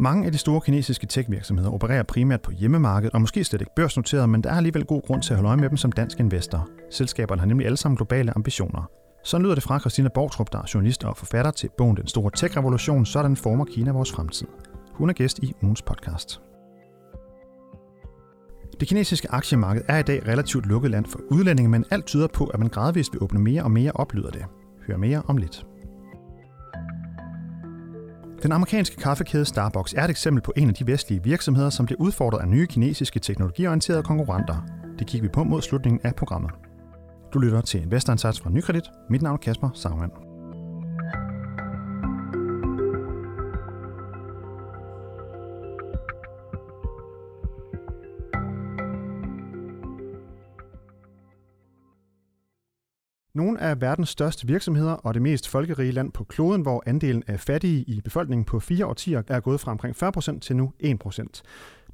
[0.00, 4.28] Mange af de store kinesiske tech-virksomheder opererer primært på hjemmemarkedet og måske slet ikke børsnoteret,
[4.28, 6.68] men der er alligevel god grund til at holde øje med dem som dansk investor.
[6.90, 8.90] Selskaberne har nemlig alle sammen globale ambitioner.
[9.24, 12.30] Så lyder det fra Christina Borgtrup, der er journalist og forfatter til bogen Den Store
[12.36, 14.46] Tech-revolution, sådan former Kina vores fremtid.
[14.92, 16.40] Hun er gæst i ugens podcast.
[18.80, 22.44] Det kinesiske aktiemarked er i dag relativt lukket land for udlændinge, men alt tyder på,
[22.44, 24.44] at man gradvist vil åbne mere og mere op, lyder det.
[24.86, 25.67] Hør mere om lidt.
[28.42, 32.00] Den amerikanske kaffekæde Starbucks er et eksempel på en af de vestlige virksomheder, som bliver
[32.00, 34.64] udfordret af nye kinesiske teknologiorienterede konkurrenter.
[34.98, 36.50] Det kigger vi på mod slutningen af programmet.
[37.34, 38.84] Du lytter til Investorinsights fra Nykredit.
[39.10, 40.27] Mit navn er Kasper Sagmann.
[53.70, 57.82] Af verdens største virksomheder og det mest folkerige land på kloden, hvor andelen af fattige
[57.82, 59.96] i befolkningen på fire årtier er gået fra omkring
[60.36, 61.42] 40% til nu 1%.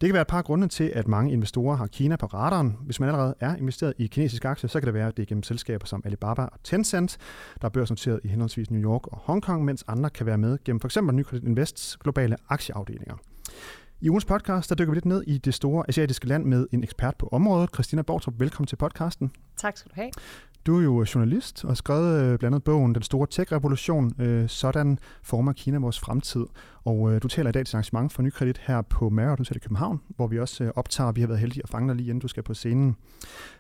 [0.01, 2.77] Det kan være et par grunde til, at mange investorer har Kina på radaren.
[2.81, 5.27] Hvis man allerede er investeret i kinesiske aktier, så kan det være, at det er
[5.27, 7.19] gennem selskaber som Alibaba og Tencent,
[7.61, 10.81] der er børsnoteret i henholdsvis New York og Hongkong, mens andre kan være med gennem
[10.81, 10.99] f.eks.
[11.13, 13.17] Nykredit Invests globale aktieafdelinger.
[14.01, 16.83] I ugens podcast, der dykker vi lidt ned i det store asiatiske land med en
[16.83, 17.71] ekspert på området.
[17.75, 19.31] Christina Bortrup, velkommen til podcasten.
[19.57, 20.11] Tak skal du have.
[20.67, 24.15] Du er jo journalist og har skrevet øh, blandt andet bogen Den Store Tech-revolution.
[24.19, 26.47] Øh, sådan former Kina vores fremtid.
[26.85, 29.59] Og øh, du taler i dag til arrangement for Nykredit her på Marriott Hotel i
[29.59, 31.13] København, hvor vi også optager.
[31.13, 32.97] Vi har været heldige at fange dig lige inden du skal på scenen.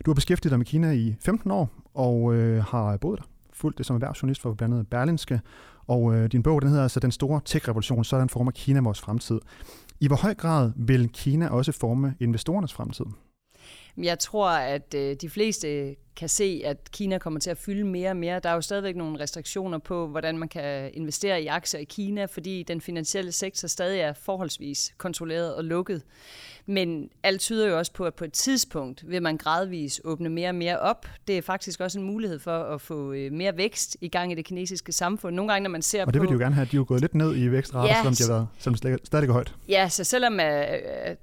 [0.04, 3.24] Du har beskæftiget dig med Kina i 15 år og har boet der.
[3.52, 5.40] Fuldt det som erhvervsjournalist for blandt andet Berlinske.
[5.86, 8.04] Og din bog den hedder altså Den Store Tech-revolution.
[8.04, 9.40] Sådan former Kina vores fremtid.
[10.04, 13.04] I hvor høj grad vil Kina også forme investorernes fremtid?
[13.96, 18.10] Jeg tror, at øh, de fleste kan se, at Kina kommer til at fylde mere
[18.10, 18.40] og mere.
[18.40, 22.24] Der er jo stadigvæk nogle restriktioner på, hvordan man kan investere i aktier i Kina,
[22.24, 26.02] fordi den finansielle sektor stadig er forholdsvis kontrolleret og lukket.
[26.66, 30.48] Men alt tyder jo også på, at på et tidspunkt vil man gradvist åbne mere
[30.48, 31.06] og mere op.
[31.28, 34.34] Det er faktisk også en mulighed for at få øh, mere vækst i gang i
[34.34, 35.36] det kinesiske samfund.
[35.36, 36.64] Nogle gange, når man ser og det vil de jo gerne have.
[36.64, 39.06] De er jo gået lidt ned i vækstrater, ja, selvom de har været, selvom de
[39.06, 39.54] stadig er højt.
[39.68, 40.38] Ja, så selvom uh,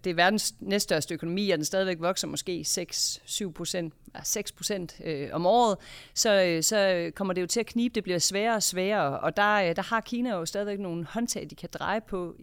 [0.03, 3.93] det er verdens næststørste økonomi, og den stadigvæk vokser måske 6-7 procent
[4.23, 5.77] 6 procent øh, om året,
[6.13, 7.95] så, øh, så kommer det jo til at knibe.
[7.95, 11.47] Det bliver sværere og sværere, og der, øh, der har Kina jo stadigvæk nogle håndtag,
[11.49, 12.35] de kan dreje på,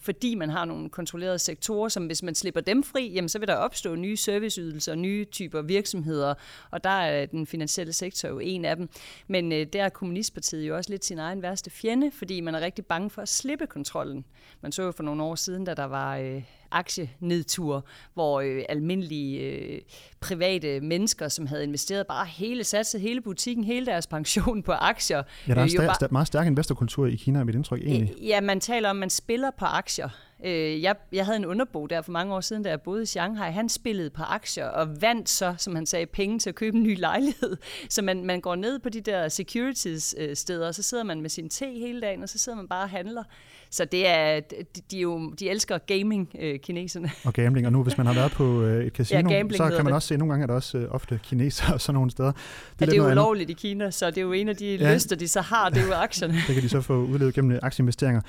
[0.00, 3.48] fordi man har nogle kontrollerede sektorer, som hvis man slipper dem fri, jamen, så vil
[3.48, 6.34] der opstå nye serviceydelser, nye typer virksomheder,
[6.70, 8.88] og der er den finansielle sektor jo en af dem.
[9.26, 12.60] Men øh, der er Kommunistpartiet jo også lidt sin egen værste fjende, fordi man er
[12.60, 14.24] rigtig bange for at slippe kontrollen.
[14.60, 19.40] Man så jo for nogle år siden, da der var øh, aktienedtur, hvor øh, almindelige
[19.40, 19.80] øh,
[20.20, 25.22] private mennesker, som havde investeret bare hele satset, hele butikken, hele deres pension på aktier.
[25.48, 28.14] Ja, der er en øh, bare, meget stærk investorkultur i Kina, er mit indtryk egentlig.
[28.22, 30.08] Ja, man taler om, at man spiller på aktier.
[30.44, 33.06] Øh, jeg, jeg havde en underbo der for mange år siden, da jeg boede i
[33.06, 33.52] Shanghai.
[33.52, 36.82] Han spillede på aktier og vandt så, som han sagde, penge til at købe en
[36.82, 37.56] ny lejlighed.
[37.88, 41.30] Så man, man går ned på de der securities-steder, øh, og så sidder man med
[41.30, 43.22] sin te hele dagen, og så sidder man bare og handler.
[43.70, 47.10] Så det er, de, de, jo, de elsker gaming, øh, kineserne.
[47.24, 49.84] Og gambling, og nu hvis man har været på øh, et casino, ja, så kan
[49.84, 52.32] man også se, nogle gange er der også øh, ofte kinesere og sådan nogle steder.
[52.32, 54.56] Det er, ja, det er jo ulovligt i Kina, så det er jo en af
[54.56, 56.34] de ja, lyster, de så har, det er jo aktierne.
[56.46, 58.20] det kan de så få udlevet gennem aktieinvesteringer.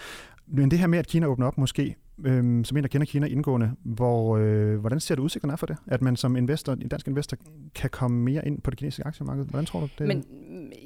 [0.48, 3.28] Men det her med, at Kina åbner op måske, øhm, som en, der kender Kina
[3.28, 5.78] indgående, hvor, øh, hvordan ser du udsigterne er for det?
[5.88, 7.38] At man som investor, en dansk investor
[7.76, 9.46] kan komme mere ind på det kinesiske aktiemarked?
[9.46, 10.08] Hvordan tror du det?
[10.08, 10.24] Men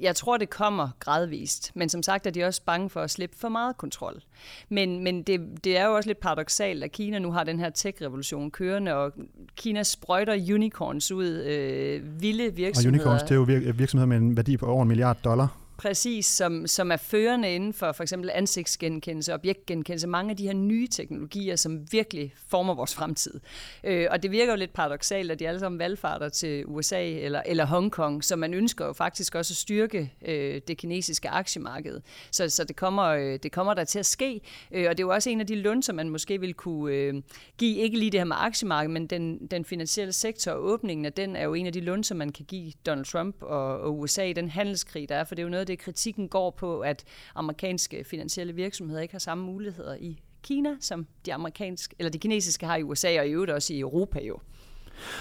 [0.02, 1.72] jeg tror, det kommer gradvist.
[1.76, 4.22] Men som sagt er de også bange for at slippe for meget kontrol.
[4.70, 7.70] Men, men det, det er jo også lidt paradoxalt, at Kina nu har den her
[7.70, 9.14] tech-revolution kørende, og
[9.56, 13.00] Kina sprøjter unicorns ud, øh, vilde virksomheder.
[13.00, 16.26] Og unicorns, det er jo virksomheder med en værdi på over en milliard dollar Præcis,
[16.26, 20.88] som, som er førende inden for for eksempel ansigtsgenkendelse, objektgenkendelse, mange af de her nye
[20.88, 23.40] teknologier, som virkelig former vores fremtid.
[23.84, 27.42] Øh, og det virker jo lidt paradoxalt, at de alle sammen valgfarter til USA eller,
[27.46, 32.02] eller Hongkong, så man ønsker jo faktisk også at styrke øh, det kinesiske aktiemarked.
[32.32, 35.08] Så, så det, kommer, øh, det kommer der til at ske, øh, og det er
[35.08, 37.14] jo også en af de løn, som man måske vil kunne øh,
[37.58, 41.14] give, ikke lige det her med aktiemarkedet, men den, den finansielle sektor og åbningen af
[41.14, 44.00] den er jo en af de løn, som man kan give Donald Trump og, og
[44.00, 46.80] USA i den handelskrig, der er, for det er jo noget det, kritikken går på,
[46.80, 47.04] at
[47.36, 52.66] amerikanske finansielle virksomheder ikke har samme muligheder i Kina, som de amerikanske, eller de kinesiske
[52.66, 54.40] har i USA og i øvrigt også i Europa jo.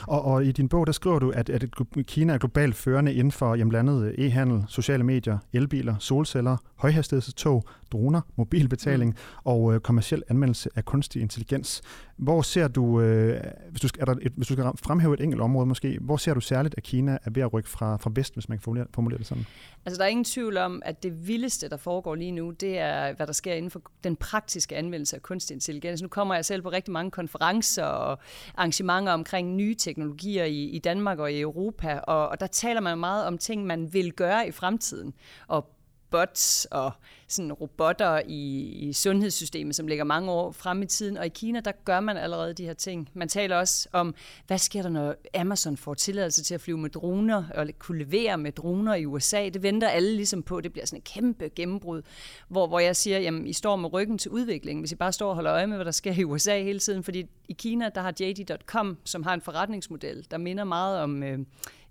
[0.06, 1.64] Og, og i din bog, der skriver du, at, at
[2.06, 7.64] Kina er globalt førende inden for jamen, blandt andet e-handel, sociale medier, elbiler, solceller, højhastighedstog,
[7.92, 9.40] droner, mobilbetaling mm.
[9.44, 11.82] og øh, kommersiel anvendelse af kunstig intelligens.
[12.16, 13.40] Hvor ser du, øh,
[13.70, 16.16] hvis, du skal, er der et, hvis du skal fremhæve et enkelt område måske, hvor
[16.16, 18.62] ser du særligt, at Kina er ved at rykke fra, fra vest, hvis man kan
[18.62, 19.46] formulere, formulere det sådan?
[19.86, 23.12] Altså, der er ingen tvivl om, at det vildeste, der foregår lige nu, det er,
[23.14, 26.02] hvad der sker inden for den praktiske anvendelse af kunstig intelligens.
[26.02, 28.18] Nu kommer jeg selv på rigtig mange konferencer og
[28.56, 32.98] arrangementer omkring nye teknologier i, i Danmark og i Europa, og, og der taler man
[32.98, 35.14] meget om ting, man vil gøre i fremtiden.
[35.48, 35.79] Og
[36.10, 36.92] bots og
[37.28, 41.16] sådan robotter i, i sundhedssystemet, som ligger mange år frem i tiden.
[41.16, 43.08] Og i Kina, der gør man allerede de her ting.
[43.14, 44.14] Man taler også om,
[44.46, 48.38] hvad sker der, når Amazon får tilladelse til at flyve med droner, og kunne levere
[48.38, 49.48] med droner i USA.
[49.48, 50.60] Det venter alle ligesom på.
[50.60, 52.02] Det bliver sådan et kæmpe gennembrud,
[52.48, 55.28] hvor, hvor jeg siger, jamen, I står med ryggen til udviklingen, hvis I bare står
[55.28, 57.04] og holder øje med, hvad der sker i USA hele tiden.
[57.04, 61.22] Fordi i Kina, der har JD.com, som har en forretningsmodel, der minder meget om...
[61.22, 61.38] Øh,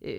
[0.01, 0.16] øh,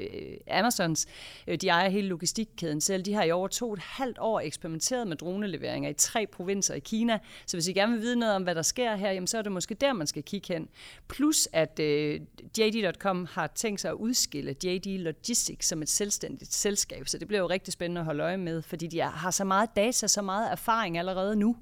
[0.50, 1.06] Amazons.
[1.46, 3.02] Øh, de ejer hele logistikkæden selv.
[3.02, 6.74] De har i over to og et halvt år eksperimenteret med droneleveringer i tre provinser
[6.74, 7.18] i Kina.
[7.46, 9.42] Så hvis I gerne vil vide noget om, hvad der sker her, jamen, så er
[9.42, 10.68] det måske der, man skal kigge hen.
[11.08, 12.20] Plus at øh,
[12.58, 17.08] JD.com har tænkt sig at udskille JD Logistics som et selvstændigt selskab.
[17.08, 19.70] Så det bliver jo rigtig spændende at holde øje med, fordi de har så meget
[19.76, 21.56] data, så meget erfaring allerede nu.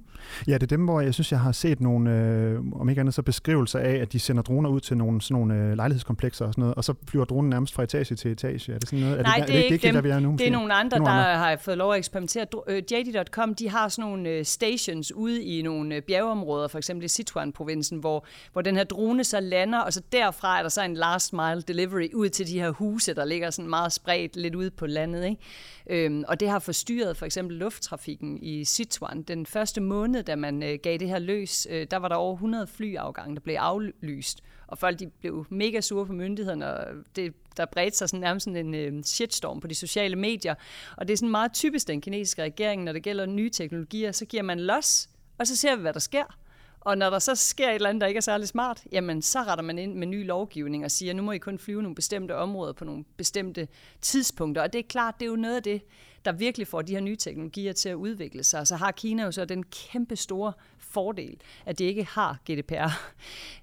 [0.47, 3.15] Ja, det er dem, hvor jeg synes, jeg har set nogle, øh, om ikke andet
[3.15, 6.53] så beskrivelser af, at de sender droner ud til nogle, sådan nogle øh, lejlighedskomplekser og
[6.53, 8.73] sådan noget, og så flyver dronen nærmest fra etage til etage.
[8.73, 9.23] Er det sådan noget?
[9.23, 9.95] Nej, er det, det, er, det, ikke dem.
[9.95, 10.37] der, vi er nu?
[10.39, 11.39] Det er nogle andre, nogle der andre.
[11.39, 12.47] har fået lov at eksperimentere.
[12.69, 17.05] Øh, JD.com, de har sådan nogle øh, stations ude i nogle øh, bjergeområder, for eksempel
[17.05, 20.83] i Sichuan-provincen, hvor, hvor den her drone så lander, og så derfra er der så
[20.83, 24.55] en last mile delivery ud til de her huse, der ligger sådan meget spredt lidt
[24.55, 25.25] ude på landet.
[25.25, 26.05] Ikke?
[26.07, 29.23] Øhm, og det har forstyrret for eksempel lufttrafikken i Sichuan.
[29.23, 32.35] Den første måned, da man øh, gav det her løs, øh, der var der over
[32.35, 34.43] 100 flyafgange, der blev aflyst.
[34.69, 38.45] Og folk de blev mega sure på myndighederne, og det, der bredte sig sådan nærmest
[38.45, 40.55] sådan en øh, shitstorm på de sociale medier.
[40.97, 44.25] Og det er sådan meget typisk den kinesiske regering, når det gælder nye teknologier, så
[44.25, 46.39] giver man los, og så ser vi, hvad der sker.
[46.81, 49.43] Og når der så sker et eller andet, der ikke er særlig smart, jamen så
[49.43, 52.37] retter man ind med ny lovgivning og siger, nu må I kun flyve nogle bestemte
[52.37, 53.69] områder på nogle bestemte
[54.01, 54.63] tidspunkter.
[54.63, 55.83] Og det er klart, det er jo noget af det,
[56.25, 58.67] der virkelig får de her nye teknologier til at udvikle sig.
[58.67, 61.37] Så har Kina jo så den kæmpe store fordel,
[61.67, 62.91] at de ikke har GDPR.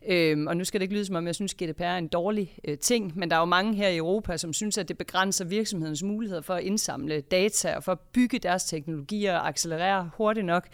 [0.08, 2.58] Øhm, og nu skal det ikke lyde som om, jeg synes, GDPR er en dårlig
[2.68, 5.46] øh, ting, men der er jo mange her i Europa, som synes, at det begrænser
[5.46, 10.46] virksomhedens muligheder for at indsamle data og for at bygge deres teknologier og accelerere hurtigt
[10.46, 10.68] nok.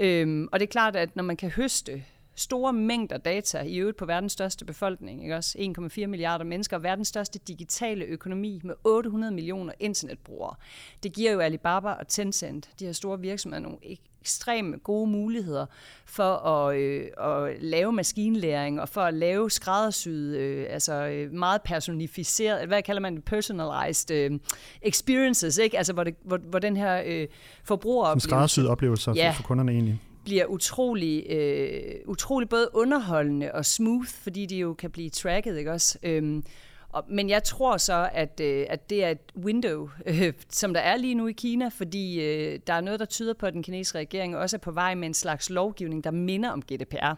[0.00, 2.04] Øhm, og det er klart, at når man kan høste
[2.36, 5.58] store mængder data, i øvrigt på verdens største befolkning, ikke også?
[5.58, 10.54] 1,4 milliarder mennesker, verdens største digitale økonomi med 800 millioner internetbrugere.
[11.02, 13.78] Det giver jo Alibaba og Tencent, de her store virksomheder, nogle
[14.20, 15.66] ekstremt gode muligheder
[16.04, 21.62] for at, øh, at lave maskinlæring og for at lave skræddersyet, øh, altså øh, meget
[21.62, 24.38] personificeret, hvad kalder man det, personalized øh,
[24.82, 25.78] experiences, ikke?
[25.78, 27.26] Altså hvor, det, hvor, hvor den her øh,
[27.64, 28.28] forbrugeroplevelse...
[28.28, 34.08] Skræddersyet oplevelser ja, for, for kunderne egentlig bliver utrolig, øh, utrolig både underholdende og smooth,
[34.08, 35.98] fordi de jo kan blive tracket, ikke også?
[36.02, 36.44] Øhm,
[36.88, 40.80] og, men jeg tror så, at, øh, at det er et window, øh, som der
[40.80, 43.62] er lige nu i Kina, fordi øh, der er noget, der tyder på, at den
[43.62, 47.14] kinesiske regering også er på vej med en slags lovgivning, der minder om GDPR.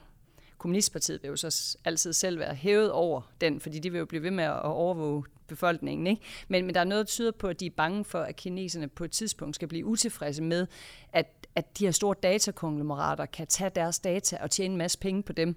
[0.59, 4.23] Kommunistpartiet vil jo så altid selv være hævet over den, fordi de vil jo blive
[4.23, 6.07] ved med at overvåge befolkningen.
[6.07, 6.23] Ikke?
[6.49, 8.89] Men, men der er noget, der tyder på, at de er bange for, at kineserne
[8.89, 10.67] på et tidspunkt skal blive utilfredse med,
[11.13, 11.27] at,
[11.57, 15.33] at de her store datakonglomerater kan tage deres data og tjene en masse penge på
[15.33, 15.57] dem.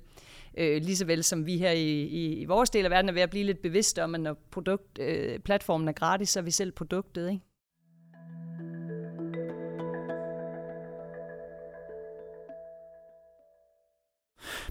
[0.57, 3.13] Øh, lige så vel som vi her i, i, i vores del af verden er
[3.13, 6.44] ved at blive lidt bevidste om, at når produkt, øh, platformen er gratis, så er
[6.44, 7.30] vi selv produktet.
[7.30, 7.42] Ikke?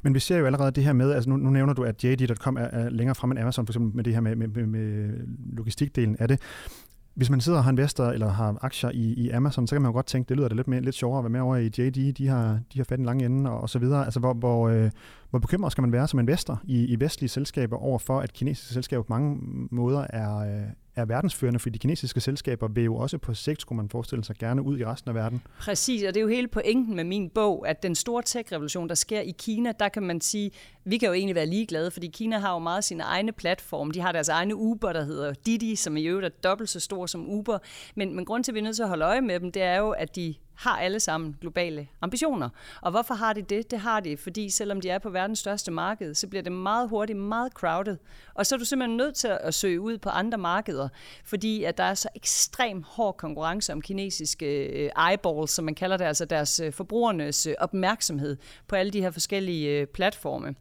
[0.02, 2.56] Men vi ser jo allerede det her med, altså nu, nu nævner du, at JD.com
[2.56, 5.10] er, er længere frem end Amazon, for eksempel med det her med, med, med, med
[5.52, 6.40] logistikdelen af det.
[7.18, 9.88] Hvis man sidder og har investor eller har aktier i, i Amazon, så kan man
[9.88, 11.66] jo godt tænke, det lyder da lidt, mere, lidt sjovere at være med over i
[11.66, 12.12] JD.
[12.12, 14.04] De har, de har fat en lang ende og, og så videre.
[14.04, 14.90] Altså, hvor, hvor, øh,
[15.30, 18.74] hvor bekymret skal man være som investor i, i vestlige selskaber over for, at kinesiske
[18.74, 19.38] selskaber på mange
[19.70, 20.66] måder er, øh,
[20.98, 24.36] er verdensførende, for de kinesiske selskaber vil jo også på sigt, skulle man forestille sig,
[24.36, 25.42] gerne ud i resten af verden.
[25.60, 28.94] Præcis, og det er jo hele pointen med min bog, at den store tech-revolution, der
[28.94, 30.50] sker i Kina, der kan man sige,
[30.84, 33.92] vi kan jo egentlig være ligeglade, fordi Kina har jo meget sine egne platforme.
[33.92, 37.06] De har deres egne Uber, der hedder Didi, som i øvrigt er dobbelt så stor
[37.06, 37.58] som Uber.
[37.94, 39.62] Men, men grund til, at vi er nødt til at holde øje med dem, det
[39.62, 42.48] er jo, at de har alle sammen globale ambitioner.
[42.82, 43.70] Og hvorfor har de det?
[43.70, 46.88] Det har de, fordi selvom de er på verdens største marked, så bliver det meget
[46.88, 47.96] hurtigt meget crowded.
[48.34, 50.88] Og så er du simpelthen nødt til at søge ud på andre markeder,
[51.24, 55.96] fordi at der er så ekstrem hård konkurrence om kinesiske øh, eyeballs, som man kalder
[55.96, 58.36] det, altså deres øh, forbrugernes øh, opmærksomhed
[58.68, 60.54] på alle de her forskellige platforme.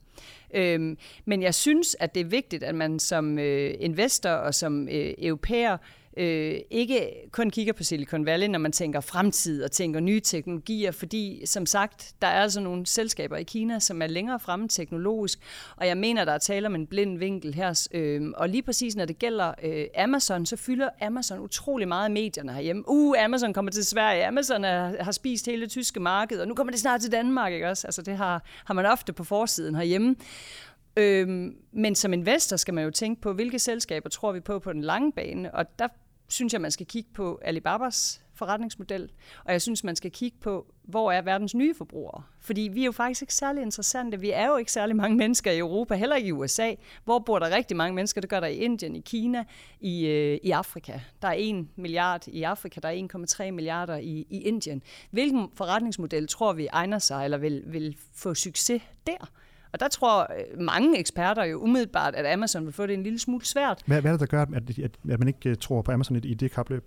[0.54, 5.78] Øhm, men jeg synes, at det er vigtigt, at man som investor og som europæer
[6.18, 10.92] øh, ikke kun kigger på Silicon Valley, når man tænker fremtid og tænker nye teknologier,
[10.92, 15.40] fordi som sagt, der er altså nogle selskaber i Kina, som er længere fremme teknologisk,
[15.76, 17.88] og jeg mener, der er tale om en blind vinkel her.
[17.92, 22.12] Øh, og lige præcis når det gælder øh, Amazon, så fylder Amazon utrolig meget af
[22.12, 22.84] medierne herhjemme.
[22.88, 26.54] Uh, Amazon kommer til Sverige, Amazon er, har spist hele det tyske marked, og nu
[26.54, 27.88] kommer det snart til Danmark, ikke også?
[27.88, 30.16] Altså det har, har man ofte på forsiden herhjemme.
[30.98, 34.74] Øhm, men som investor skal man jo tænke på, hvilke selskaber tror vi på på
[34.74, 35.88] den lange bane, og der
[36.28, 39.12] synes jeg, man skal kigge på Alibabas forretningsmodel,
[39.46, 42.24] og jeg synes, man skal kigge på, hvor er verdens nye forbrugere?
[42.40, 44.20] Fordi vi er jo faktisk ikke særlig interessante.
[44.20, 46.74] Vi er jo ikke særlig mange mennesker i Europa, heller ikke i USA.
[47.04, 48.22] Hvor bor der rigtig mange mennesker?
[48.22, 49.44] Det gør der i Indien, i Kina,
[49.80, 51.00] i, øh, i Afrika.
[51.22, 54.84] Der er 1 milliard i Afrika, der er 1,3 milliarder i, i Indien.
[55.12, 59.32] Hvilken forretningsmodel tror vi egner sig, eller vil, vil få succes der?
[59.74, 63.20] Og der tror øh, mange eksperter jo umiddelbart, at Amazon vil få det en lille
[63.20, 63.82] smule svært.
[63.86, 66.18] Hvad, hvad er det, der gør, at, at, at man ikke øh, tror på Amazon
[66.18, 66.84] i, i det kapløb?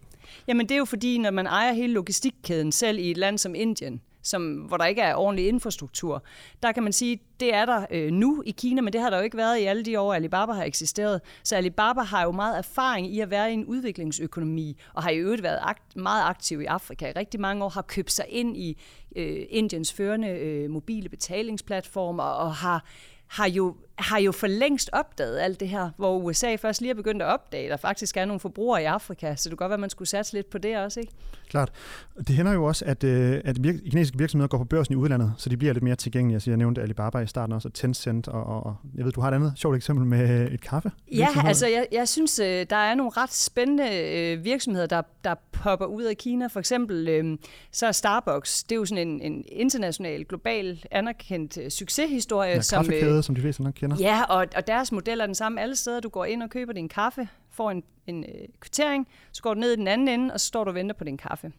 [0.49, 3.54] Jamen det er jo fordi, når man ejer hele logistikkæden selv i et land som
[3.54, 6.24] Indien, som, hvor der ikke er ordentlig infrastruktur.
[6.62, 9.16] Der kan man sige, det er der øh, nu i Kina, men det har der
[9.16, 11.20] jo ikke været i alle de år, Alibaba har eksisteret.
[11.42, 15.16] Så Alibaba har jo meget erfaring i at være i en udviklingsøkonomi, og har i
[15.16, 17.08] øvrigt været akt, meget aktiv i Afrika.
[17.08, 18.82] I rigtig mange år har købt sig ind i
[19.16, 22.84] øh, Indiens førende øh, mobile betalingsplatformer, og har
[23.30, 26.94] har jo, har jo for længst opdaget alt det her, hvor USA først lige er
[26.94, 29.70] begyndt at opdage, at der faktisk er nogle forbrugere i Afrika, så det kan godt
[29.70, 31.12] være, at man skulle satse lidt på det også, ikke?
[31.49, 31.73] Klart.
[32.18, 35.32] Det hænder jo også, at, øh, at virke, kinesiske virksomheder går på børsen i udlandet,
[35.37, 36.37] så de bliver lidt mere tilgængelige.
[36.37, 39.28] Altså, jeg nævnte Alibaba i starten også, og Tencent, og, og jeg ved, du har
[39.28, 40.92] et andet sjovt eksempel med et kaffe.
[41.12, 45.35] Ja, altså jeg, jeg synes, øh, der er nogle ret spændende øh, virksomheder, der, der
[45.52, 46.47] popper ud af Kina.
[46.47, 47.38] For eksempel
[47.73, 52.50] så er Starbucks, det er jo sådan en, en international, global, anerkendt succeshistorie.
[52.50, 52.85] Ja, som,
[53.23, 53.89] som de fleste nok kender.
[53.99, 56.00] Ja, og, og deres model er den samme alle steder.
[56.00, 59.61] Du går ind og køber din kaffe, får en, en øh, kvittering, så går du
[59.61, 61.52] ned i den anden ende, og så står du og venter på din kaffe.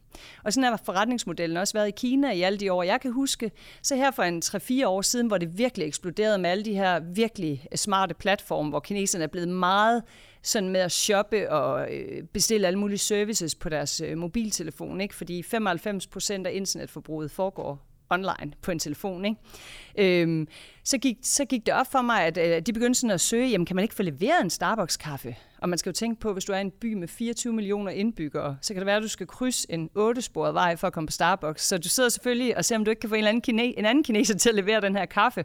[0.44, 3.50] Og sådan har forretningsmodellen også været i Kina i alle de år, jeg kan huske.
[3.82, 7.00] Så her for en 3-4 år siden, hvor det virkelig eksploderede med alle de her
[7.14, 10.02] virkelig øh, smarte platforme, hvor kineserne er blevet meget
[10.42, 15.14] sådan med at shoppe og øh, bestille alle mulige services på deres øh, mobiltelefon, ikke?
[15.14, 19.24] fordi 95 procent af internetforbruget foregår online på en telefon.
[19.24, 20.22] Ikke?
[20.22, 20.48] Øhm,
[20.84, 23.48] så, gik, så gik det op for mig, at øh, de begyndte sådan at søge,
[23.48, 25.36] jamen kan man ikke få leveret en Starbucks-kaffe?
[25.62, 28.56] Og man skal jo tænke på, hvis du er en by med 24 millioner indbyggere,
[28.60, 31.12] så kan det være, at du skal krydse en 8-sporet vej for at komme på
[31.12, 31.66] Starbucks.
[31.66, 33.78] Så du sidder selvfølgelig og ser, om du ikke kan få en, eller anden, kine,
[33.78, 35.44] en anden kineser til at levere den her kaffe.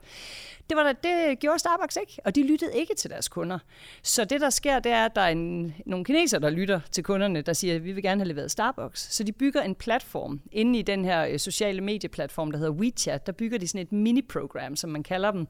[0.69, 3.59] Det, var der, det gjorde Starbucks ikke, og de lyttede ikke til deres kunder.
[4.03, 7.03] Så det, der sker, det er, at der er en, nogle kineser, der lytter til
[7.03, 9.15] kunderne, der siger, at vi vil gerne have leveret Starbucks.
[9.15, 13.27] Så de bygger en platform inde i den her øh, sociale medieplatform, der hedder WeChat.
[13.27, 15.47] Der bygger de sådan et mini-program, som man kalder dem.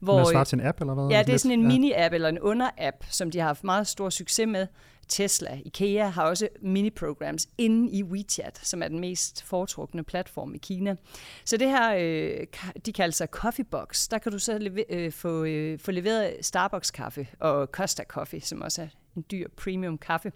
[0.00, 1.08] Hvor, Man svarer til en app, eller hvad?
[1.08, 4.10] Ja, det er sådan en mini-app eller en under-app, som de har haft meget stor
[4.10, 4.66] succes med.
[5.10, 10.58] Tesla, IKEA har også mini-programs inde i WeChat, som er den mest foretrukne platform i
[10.58, 10.96] Kina.
[11.44, 12.46] Så det her, øh,
[12.86, 14.08] de kalder sig Coffee Box.
[14.08, 18.62] Der kan du så leve, øh, få, øh, få leveret Starbucks-kaffe og Costa Coffee, som
[18.62, 20.32] også er en dyr premium kaffe.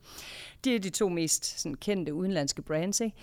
[0.64, 3.00] Det er de to mest sådan, kendte udenlandske brands.
[3.00, 3.16] Ikke?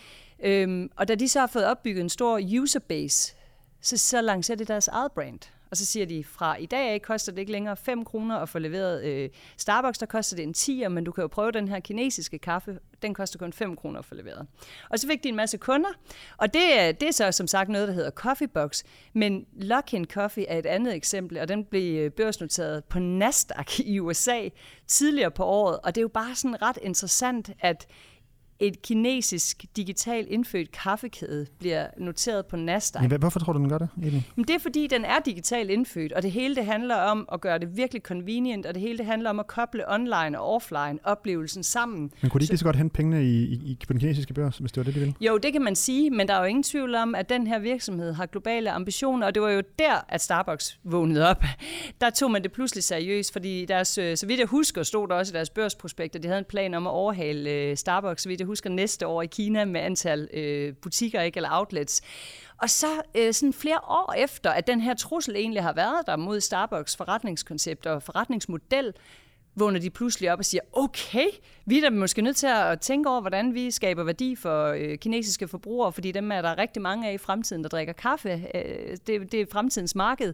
[0.44, 3.36] Øhm, og da de så har fået opbygget en stor userbase,
[3.82, 5.40] så, så lancerer de deres eget brand.
[5.72, 8.50] Og så siger de, fra i dag af koster det ikke længere 5 kroner at
[8.50, 11.68] få leveret øh, Starbucks, der koster det en 10'er, men du kan jo prøve den
[11.68, 14.48] her kinesiske kaffe, den koster kun 5 kroner at få leveret.
[14.90, 15.90] Og så fik de en masse kunder,
[16.38, 16.62] og det,
[17.02, 20.66] det er så som sagt noget, der hedder Coffee Box, men Luckin Coffee er et
[20.66, 24.50] andet eksempel, og den blev øh, børsnoteret på Nasdaq i USA
[24.88, 27.88] tidligere på året, og det er jo bare sådan ret interessant, at
[28.62, 33.02] et kinesisk digitalt indfødt kaffekæde bliver noteret på Nasdaq.
[33.10, 34.28] Men hvorfor tror du, den gør det egentlig?
[34.36, 37.42] Men det er, fordi den er digitalt indfødt, og det hele det handler om at
[37.42, 41.00] gøre det virkelig convenient, og det hele det handler om at koble online og offline
[41.04, 42.12] oplevelsen sammen.
[42.22, 44.34] Men kunne de ikke lige så godt hente pengene i, i, i på den kinesiske
[44.34, 45.16] børs, hvis det var det, de ville?
[45.22, 47.60] Jo, det kan man sige, men der er jo ingen tvivl om, at den her
[47.60, 51.44] virksomhed har globale ambitioner, og det var jo der, at Starbucks vågnede op.
[52.02, 55.16] Der tog man det pludselig seriøst, fordi deres, øh, så vidt jeg husker, stod der
[55.16, 58.30] også i deres børsprospekt, at de havde en plan om at overhale øh, Starbucks, så
[58.30, 62.02] vidt jeg husker, næste år i Kina med antal øh, butikker ikke, eller outlets.
[62.58, 66.16] Og så øh, sådan flere år efter, at den her trussel egentlig har været der
[66.16, 68.94] mod Starbucks forretningskoncept og forretningsmodel,
[69.56, 71.26] vågner de pludselig op og siger, okay,
[71.66, 74.98] vi er da måske nødt til at tænke over, hvordan vi skaber værdi for øh,
[74.98, 78.30] kinesiske forbrugere, fordi dem er der rigtig mange af i fremtiden, der drikker kaffe.
[78.56, 80.34] Øh, det, det er fremtidens marked.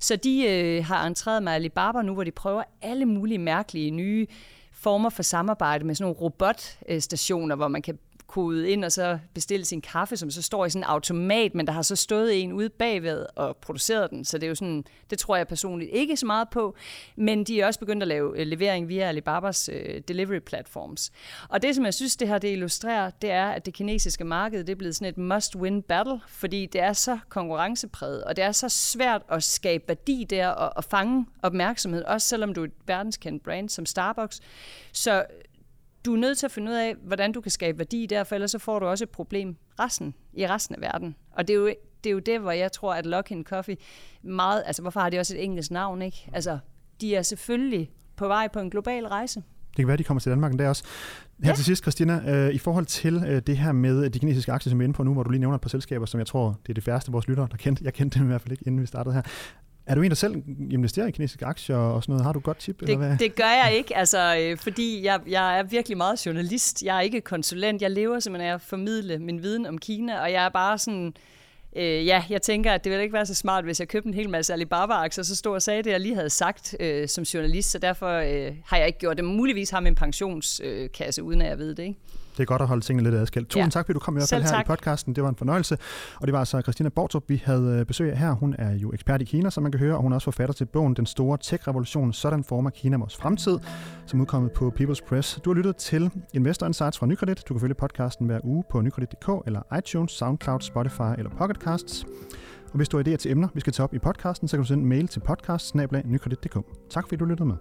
[0.00, 4.26] Så de øh, har entreret med Alibaba nu, hvor de prøver alle mulige mærkelige nye
[4.76, 9.66] former for samarbejde med sådan nogle robotstationer, hvor man kan kode ind og så bestille
[9.66, 12.52] sin kaffe, som så står i sådan en automat, men der har så stået en
[12.52, 14.24] ude bagved og produceret den.
[14.24, 16.76] Så det er jo sådan, det tror jeg personligt ikke så meget på.
[17.16, 21.12] Men de er også begyndt at lave øh, levering via Alibabas øh, delivery platforms.
[21.48, 24.64] Og det, som jeg synes, det her det illustrerer, det er, at det kinesiske marked
[24.64, 28.52] det er blevet sådan et must-win battle, fordi det er så konkurrencepræget, og det er
[28.52, 32.72] så svært at skabe værdi der og, og fange opmærksomhed, også selvom du er et
[32.86, 34.40] verdenskendt brand som Starbucks.
[34.92, 35.24] Så
[36.06, 38.34] du er nødt til at finde ud af, hvordan du kan skabe værdi der, for
[38.34, 41.16] ellers så får du også et problem resten, i resten af verden.
[41.32, 41.66] Og det er jo
[42.04, 43.76] det, er jo det hvor jeg tror, at Lock-in Coffee
[44.22, 46.30] meget, altså hvorfor har de også et engelsk navn, ikke?
[46.32, 46.58] Altså,
[47.00, 49.42] de er selvfølgelig på vej på en global rejse.
[49.76, 50.84] Det kan være, de kommer til Danmark en dag også.
[51.42, 51.54] Her ja.
[51.54, 54.78] til sidst, Christina, øh, i forhold til øh, det her med de kinesiske aktier, som
[54.78, 56.58] vi er inde på nu, hvor du lige nævner et par selskaber, som jeg tror,
[56.62, 57.84] det er det færreste af vores lyttere, der kendte.
[57.84, 59.22] Jeg kendte dem i hvert fald ikke, inden vi startede her.
[59.86, 62.24] Er du en, der selv investerer i kinesiske aktier og sådan noget?
[62.24, 62.80] Har du godt tip?
[62.80, 63.18] Det, eller hvad?
[63.18, 66.82] det gør jeg ikke, altså, øh, fordi jeg, jeg er virkelig meget journalist.
[66.82, 67.82] Jeg er ikke konsulent.
[67.82, 71.14] Jeg lever simpelthen af at formidle min viden om Kina, og jeg er bare sådan...
[71.76, 74.14] Øh, ja, jeg tænker, at det ville ikke være så smart, hvis jeg købte en
[74.14, 77.70] hel masse Alibaba-aktier, så stod og sagde det, jeg lige havde sagt øh, som journalist,
[77.70, 79.24] så derfor øh, har jeg ikke gjort det.
[79.24, 81.82] Muligvis har min pensionskasse, øh, uden at jeg ved det.
[81.82, 82.00] Ikke?
[82.36, 83.48] Det er godt at holde tingene lidt adskilt.
[83.48, 83.70] Tusind ja.
[83.70, 84.64] tak, fordi du kom i hvert fald her tak.
[84.64, 85.14] i podcasten.
[85.14, 85.78] Det var en fornøjelse.
[86.20, 88.32] Og det var altså Christina Bortrup, vi havde øh, besøg af her.
[88.32, 90.54] Hun er jo ekspert i Kina, som man kan høre, og hun er også forfatter
[90.54, 92.12] til bogen Den Store Tech-revolution.
[92.12, 93.58] Sådan former Kina vores fremtid,
[94.06, 95.40] som udkommet på People's Press.
[95.44, 97.42] Du har lyttet til Investor Insights fra Nykredit.
[97.48, 102.06] Du kan følge podcasten hver uge på nykredit.dk eller iTunes, SoundCloud, Spotify eller Pocketcasts.
[102.72, 104.62] Og hvis du har idéer til emner, vi skal tage op i podcasten, så kan
[104.62, 105.76] du sende en mail til podcast
[106.90, 107.56] Tak fordi du lyttede med.